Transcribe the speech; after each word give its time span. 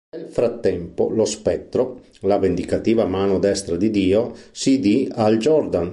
Nel 0.13 0.27
frattempo, 0.29 1.09
lo 1.11 1.25
Spettro, 1.25 2.01
la 2.21 2.39
vendicativa 2.39 3.05
mano 3.05 3.37
destra 3.37 3.77
di 3.77 3.91
Dio, 3.91 4.33
si 4.51 4.79
di 4.79 5.07
Hal 5.13 5.37
Jordan. 5.37 5.89